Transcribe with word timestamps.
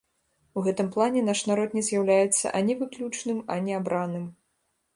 У 0.59 0.61
гэтым 0.67 0.87
плане 0.95 1.21
наш 1.27 1.43
народ 1.49 1.75
не 1.79 1.83
з'яўляецца 1.89 2.53
ані 2.61 2.73
выключным, 2.81 3.45
ані 3.57 3.79
абраным. 3.81 4.25